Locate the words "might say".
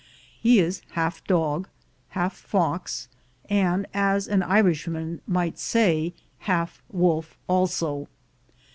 5.27-6.15